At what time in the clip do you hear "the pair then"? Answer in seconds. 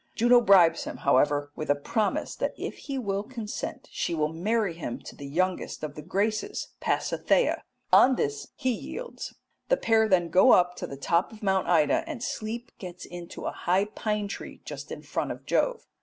9.69-10.29